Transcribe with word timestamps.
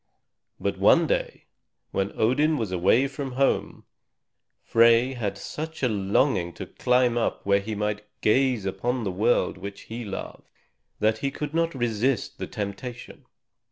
But 0.59 0.79
one 0.79 1.05
day, 1.05 1.45
when 1.91 2.11
Odin 2.19 2.57
was 2.57 2.71
away 2.71 3.07
from 3.07 3.33
home, 3.33 3.85
Frey 4.63 5.13
had 5.13 5.37
such 5.37 5.83
a 5.83 5.87
longing 5.87 6.53
to 6.53 6.65
climb 6.65 7.19
up 7.19 7.45
where 7.45 7.59
he 7.59 7.75
might 7.75 8.07
gaze 8.21 8.65
upon 8.65 8.95
all 8.95 9.03
the 9.03 9.11
world 9.11 9.59
which 9.59 9.81
he 9.81 10.03
loved, 10.03 10.49
that 10.97 11.19
he 11.19 11.29
could 11.29 11.53
not 11.53 11.75
resist 11.75 12.39
the 12.39 12.47
temptation. 12.47 13.27